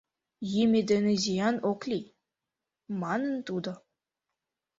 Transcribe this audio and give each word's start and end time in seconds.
—Йӱмӧ 0.51 0.81
дене 0.91 1.13
зиян 1.23 1.55
ок 1.71 1.81
лий,— 1.89 2.13
манын 3.01 3.35
тудо. 3.47 3.71